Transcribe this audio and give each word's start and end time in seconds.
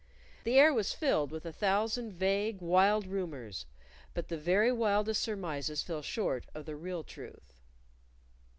The 0.45 0.57
air 0.57 0.73
was 0.73 0.93
filled 0.95 1.29
with 1.29 1.45
a 1.45 1.53
thousand 1.53 2.13
vague, 2.13 2.59
wild 2.59 3.05
rumors 3.05 3.67
but 4.15 4.29
the 4.29 4.37
very 4.39 4.71
wildest 4.71 5.21
surmises 5.21 5.83
fell 5.83 6.01
short 6.01 6.45
of 6.55 6.65
the 6.65 6.75
real 6.75 7.03
truth. 7.03 7.53